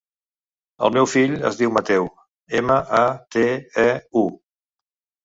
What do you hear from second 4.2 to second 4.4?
u.